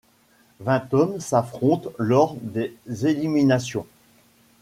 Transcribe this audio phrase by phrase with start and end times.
[0.59, 2.73] Vingt hommes s'affrontent lors des
[3.05, 3.85] éliminations.